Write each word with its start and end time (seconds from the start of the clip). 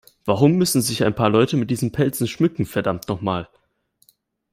Warum 0.25 0.53
müssen 0.53 0.81
sich 0.81 1.03
ein 1.03 1.13
paar 1.13 1.29
Leute 1.29 1.57
mit 1.57 1.69
diesen 1.69 1.91
Pelzen 1.91 2.27
schmücken, 2.27 2.65
verdammt 2.65 3.07
nochmal! 3.07 3.47